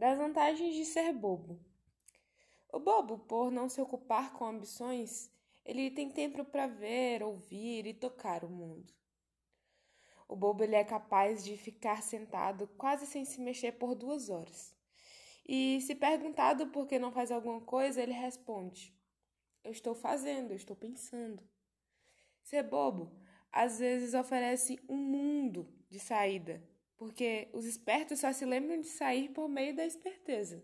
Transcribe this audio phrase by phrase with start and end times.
[0.00, 1.60] Das vantagens de ser bobo.
[2.72, 5.30] O bobo, por não se ocupar com ambições,
[5.62, 8.90] ele tem tempo para ver, ouvir e tocar o mundo.
[10.26, 14.74] O bobo ele é capaz de ficar sentado quase sem se mexer por duas horas.
[15.46, 18.96] E se perguntado por que não faz alguma coisa, ele responde:
[19.62, 21.46] Eu estou fazendo, eu estou pensando.
[22.42, 23.20] Ser bobo
[23.52, 26.66] às vezes oferece um mundo de saída,
[27.00, 30.62] porque os espertos só se lembram de sair por meio da esperteza.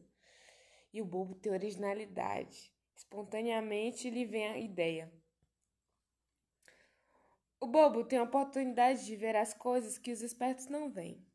[0.92, 2.70] E o bobo tem originalidade.
[2.94, 5.10] Espontaneamente lhe vem a ideia.
[7.58, 11.26] O bobo tem a oportunidade de ver as coisas que os espertos não veem.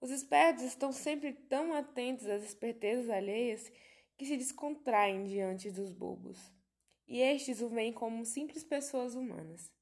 [0.00, 3.70] Os espertos estão sempre tão atentos às espertezas alheias
[4.18, 6.52] que se descontraem diante dos bobos,
[7.06, 9.72] e estes o veem como simples pessoas humanas.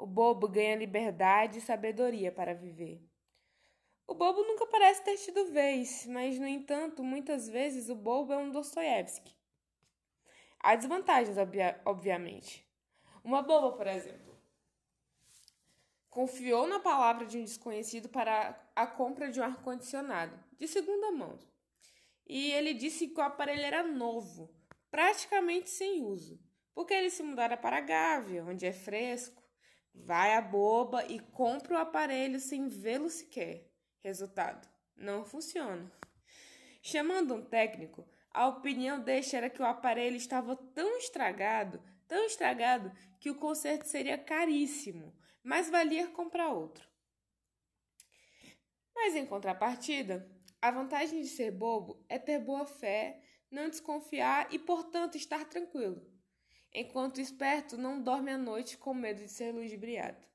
[0.00, 3.06] O bobo ganha liberdade e sabedoria para viver.
[4.06, 8.36] O bobo nunca parece ter tido vez, mas, no entanto, muitas vezes o bobo é
[8.38, 9.36] um Dostoiévski.
[10.58, 12.66] Há desvantagens, obvia obviamente.
[13.22, 14.40] Uma boba, por exemplo,
[16.08, 21.38] confiou na palavra de um desconhecido para a compra de um ar-condicionado, de segunda mão.
[22.26, 24.50] E ele disse que o aparelho era novo,
[24.90, 26.40] praticamente sem uso,
[26.74, 29.39] porque ele se mudara para Gávea, onde é fresco,
[29.94, 33.70] Vai a boba e compra o aparelho sem vê-lo sequer.
[34.00, 35.90] Resultado: não funciona.
[36.82, 42.92] Chamando um técnico, a opinião deste era que o aparelho estava tão estragado, tão estragado,
[43.18, 46.88] que o conserto seria caríssimo, mas valia comprar outro.
[48.94, 50.30] Mas em contrapartida,
[50.62, 56.19] a vantagem de ser bobo é ter boa fé, não desconfiar e, portanto, estar tranquilo
[56.72, 60.26] enquanto o esperto não dorme à noite com medo de ser ludibriado.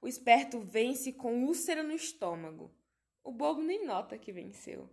[0.00, 2.72] O esperto vence com úlcera no estômago.
[3.24, 4.88] O bobo nem nota que venceu.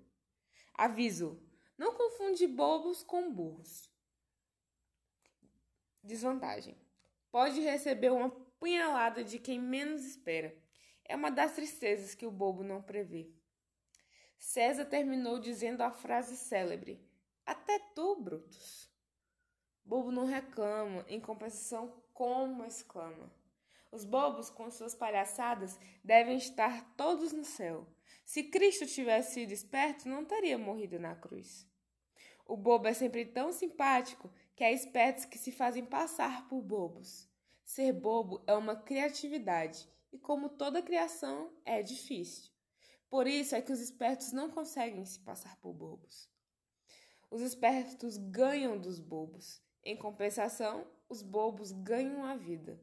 [0.74, 1.40] Aviso:
[1.78, 3.90] não confunde bobos com burros.
[6.04, 6.76] Desvantagem:
[7.32, 10.58] pode receber uma punhalada de quem menos espera.
[11.04, 13.30] É uma das tristezas que o bobo não prevê.
[14.38, 17.00] César terminou dizendo a frase célebre:
[17.46, 18.95] Até tu, Brutus.
[19.86, 23.32] Bobo não reclama, em compensação, como exclama.
[23.92, 27.88] Os bobos, com suas palhaçadas, devem estar todos no céu.
[28.26, 31.70] Se Cristo tivesse sido esperto, não teria morrido na cruz.
[32.48, 37.30] O bobo é sempre tão simpático que há espertos que se fazem passar por bobos.
[37.64, 42.52] Ser bobo é uma criatividade e, como toda criação, é difícil.
[43.10, 46.30] Por isso é que os espertos não conseguem se passar por bobos.
[47.30, 49.65] Os espertos ganham dos bobos.
[49.88, 52.80] Em compensação, os bobos ganham a vida.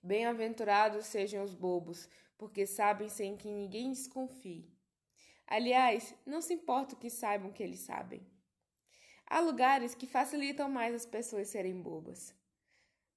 [0.00, 2.08] Bem-aventurados sejam os bobos,
[2.38, 4.72] porque sabem sem que ninguém desconfie.
[5.44, 8.24] Aliás, não se importa que saibam que eles sabem.
[9.26, 12.32] Há lugares que facilitam mais as pessoas serem bobas.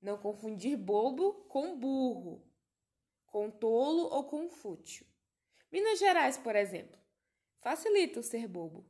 [0.01, 2.41] Não confundir bobo com burro,
[3.27, 5.05] com tolo ou com fútil.
[5.71, 6.99] Minas Gerais, por exemplo,
[7.59, 8.83] facilita o ser bobo.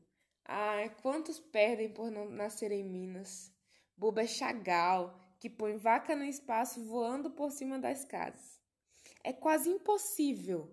[0.45, 3.56] Ai, quantos perdem por não nascer em Minas?
[3.97, 8.62] Boba é Chagall, que põe vaca no espaço voando por cima das casas.
[9.24, 10.72] É quase impossível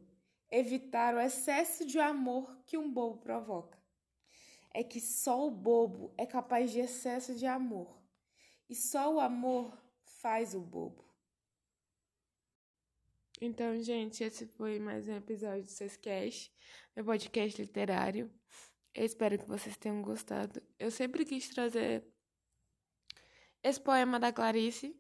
[0.51, 3.83] evitar o excesso de amor que um bobo provoca.
[4.73, 7.99] É que só o bobo é capaz de excesso de amor.
[8.69, 11.05] E só o amor faz o bobo.
[13.41, 16.53] Então, gente, esse foi mais um episódio do Sescast,
[16.95, 18.31] meu podcast literário.
[18.95, 20.63] Eu espero que vocês tenham gostado.
[20.79, 22.07] Eu sempre quis trazer
[23.65, 24.95] esse poema da Clarice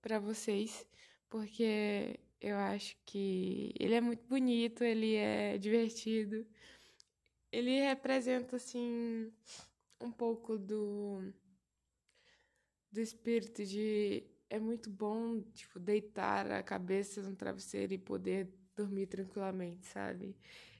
[0.00, 0.88] para vocês,
[1.28, 6.46] porque eu acho que ele é muito bonito, ele é divertido.
[7.52, 9.32] Ele representa assim
[10.00, 11.32] um pouco do
[12.90, 19.06] do espírito de é muito bom, tipo, deitar a cabeça no travesseiro e poder dormir
[19.06, 20.36] tranquilamente, sabe?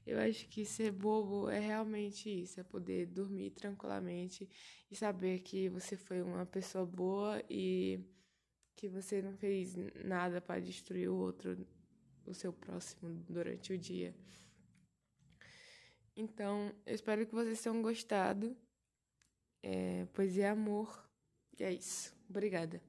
[0.07, 4.49] Eu acho que ser bobo é realmente isso, é poder dormir tranquilamente
[4.89, 7.99] e saber que você foi uma pessoa boa e
[8.77, 11.67] que você não fez nada para destruir o outro,
[12.25, 14.15] o seu próximo durante o dia.
[16.17, 18.57] Então, eu espero que vocês tenham gostado.
[19.63, 20.07] É,
[20.41, 21.05] é amor.
[21.59, 22.15] E é isso.
[22.31, 22.81] Obrigada.